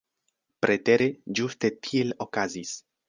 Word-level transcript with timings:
Pretere, 0.65 1.07
ĝuste 1.41 1.71
tiel 1.89 2.15
okazis. 2.27 2.73